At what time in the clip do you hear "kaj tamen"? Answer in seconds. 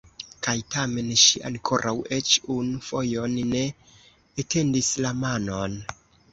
0.45-1.11